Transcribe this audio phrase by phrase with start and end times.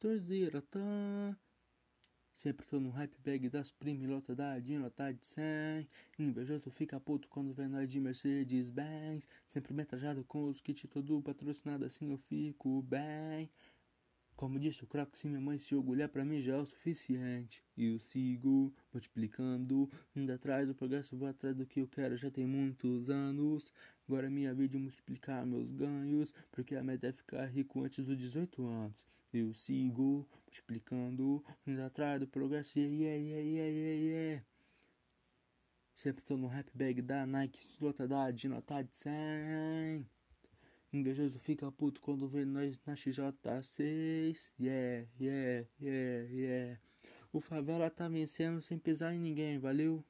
[0.00, 1.36] Torzeira tá.
[2.32, 5.88] Sempre tô no hype bag das prime, lota da nota de 100
[6.18, 11.22] Invejoso fica puto quando vê nós de Mercedes Benz Sempre metrajado com os kits todo
[11.22, 13.48] patrocinado assim eu fico bem
[14.36, 17.64] como disse o Croc, se minha mãe se orgulhar pra mim já é o suficiente.
[17.76, 22.46] Eu sigo multiplicando, indo atrás do progresso, vou atrás do que eu quero já tem
[22.46, 23.72] muitos anos.
[24.06, 28.04] Agora é minha vida de multiplicar meus ganhos, porque a meta é ficar rico antes
[28.04, 29.06] dos 18 anos.
[29.32, 34.44] Eu sigo multiplicando, indo atrás do progresso, yeah, yeah, yeah, yeah, yeah, yeah.
[35.94, 40.06] Sempre tô no rap bag da Nike, lota da de nota de 100.
[40.94, 44.52] Invejoso fica puto quando vê nós na XJ6.
[44.60, 46.80] Yeah, yeah, yeah, yeah.
[47.32, 50.04] O favela tá vencendo sem pisar em ninguém, valeu?